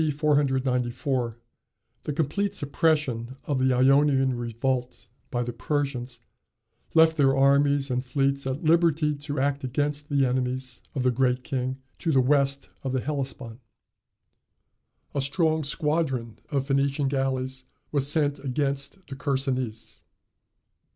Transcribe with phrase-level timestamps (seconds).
[0.09, 1.37] 494,
[2.05, 6.21] the complete suppression of the Ionian revolt by the Persians
[6.95, 11.43] left their armies and fleets at liberty to act against the enemies of the Great
[11.43, 13.59] King to the west of the Hellespont.
[15.13, 20.01] A strong squadron of Phoenician galleys was sent against the Chersonese.